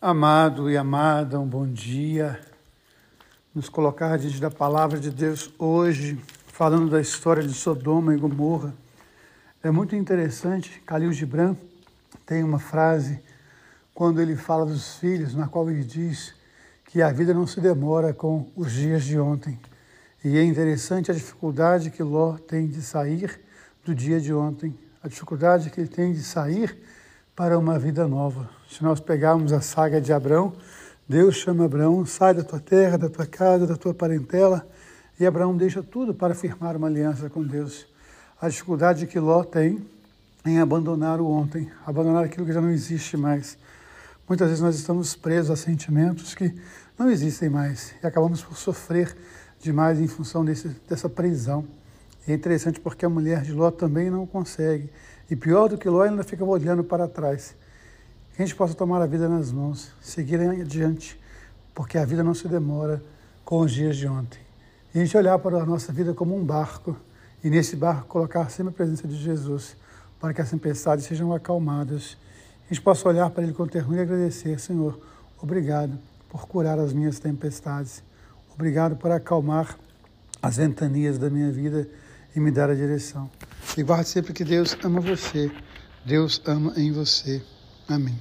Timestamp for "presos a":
45.14-45.56